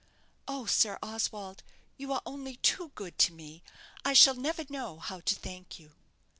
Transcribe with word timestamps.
"Oh, 0.47 0.65
Sir 0.65 0.97
Oswald, 1.03 1.61
you 1.95 2.11
are 2.11 2.23
only 2.25 2.55
too 2.55 2.91
good 2.95 3.19
to 3.19 3.33
me. 3.33 3.61
I 4.03 4.13
shall 4.13 4.33
never 4.33 4.65
know 4.67 4.97
how 4.97 5.19
to 5.19 5.35
thank 5.35 5.77
you." 5.77 5.91